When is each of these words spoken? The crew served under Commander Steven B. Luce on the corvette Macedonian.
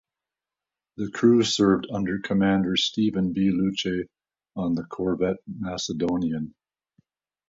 The 0.97 1.11
crew 1.11 1.43
served 1.43 1.85
under 1.93 2.17
Commander 2.17 2.75
Steven 2.75 3.33
B. 3.33 3.51
Luce 3.51 3.85
on 4.55 4.73
the 4.73 4.83
corvette 4.85 5.37
Macedonian. 5.47 6.55